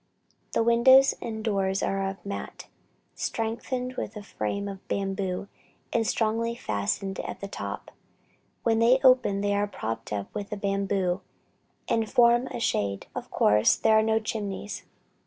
[0.53, 2.65] The windows and doors are of mat,
[3.13, 5.47] strengthened with a frame of bamboo,
[5.93, 7.91] and strongly fastened at the top.
[8.63, 11.21] When open they are propped up with a bamboo,
[11.87, 13.05] and form a shade.
[13.13, 14.85] Of course, there are no chimneys.